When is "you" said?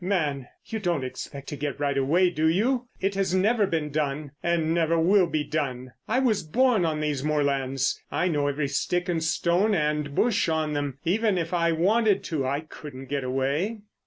0.65-0.79, 2.49-2.87